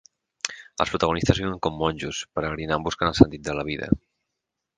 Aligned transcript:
Els 0.85 0.93
protagonistes 0.93 1.41
viuen 1.41 1.59
com 1.67 1.77
monjos, 1.81 2.23
peregrinant 2.39 2.87
buscant 2.89 3.11
el 3.13 3.19
sentit 3.21 3.45
de 3.51 3.57
la 3.61 3.67
vida. 3.71 3.93